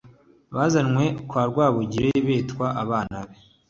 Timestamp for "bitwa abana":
2.27-3.17